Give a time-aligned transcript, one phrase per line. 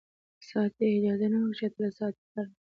[0.47, 2.63] صحت يې اجازه نه ورکوي چې اتلس ساعته کار وکړي.